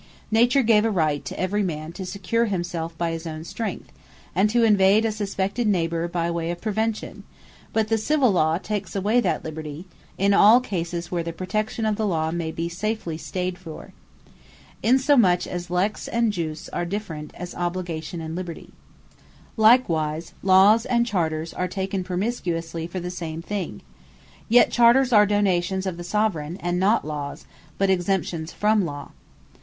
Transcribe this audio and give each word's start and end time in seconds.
Nature 0.31 0.63
gave 0.63 0.83
a 0.83 0.89
Right 0.89 1.23
to 1.25 1.39
every 1.39 1.61
man 1.61 1.91
to 1.91 2.07
secure 2.07 2.45
himselfe 2.45 2.97
by 2.97 3.11
his 3.11 3.27
own 3.27 3.43
strength, 3.43 3.91
and 4.33 4.49
to 4.49 4.63
invade 4.63 5.05
a 5.05 5.11
suspected 5.11 5.67
neighbour, 5.67 6.07
by 6.07 6.31
way 6.31 6.49
of 6.49 6.59
prevention; 6.59 7.21
but 7.71 7.87
the 7.89 7.99
Civill 7.99 8.31
Law 8.31 8.57
takes 8.57 8.95
away 8.95 9.19
that 9.21 9.43
Liberty, 9.43 9.85
in 10.17 10.33
all 10.33 10.59
cases 10.59 11.11
where 11.11 11.21
the 11.21 11.31
protection 11.31 11.85
of 11.85 11.97
the 11.97 12.07
Lawe 12.07 12.31
may 12.31 12.51
be 12.51 12.67
safely 12.67 13.15
stayd 13.15 13.59
for. 13.59 13.93
Insomuch 14.81 15.45
as 15.45 15.69
Lex 15.69 16.07
and 16.07 16.33
Jus, 16.33 16.67
are 16.69 16.81
as 16.81 16.89
different 16.89 17.31
as 17.35 17.53
Obligation 17.53 18.21
and 18.21 18.35
Liberty. 18.35 18.71
And 18.71 18.71
Between 18.71 19.21
A 19.21 19.21
Law 19.21 19.21
And 19.21 19.35
A 19.35 19.61
Charter 19.61 19.61
Likewise 19.61 20.33
Lawes 20.41 20.85
and 20.87 21.05
Charters 21.05 21.53
are 21.53 21.67
taken 21.67 22.03
promiscuously 22.03 22.87
for 22.87 22.99
the 22.99 23.11
same 23.11 23.43
thing. 23.43 23.83
Yet 24.49 24.71
Charters 24.71 25.13
are 25.13 25.27
Donations 25.27 25.85
of 25.85 25.97
the 25.97 26.03
Soveraign; 26.03 26.57
and 26.59 26.79
not 26.79 27.05
Lawes, 27.05 27.45
but 27.77 27.91
exemptions 27.91 28.51
from 28.51 28.83
Law. 28.83 29.11